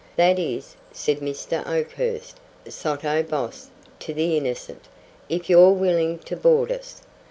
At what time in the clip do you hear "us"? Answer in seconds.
6.71-7.03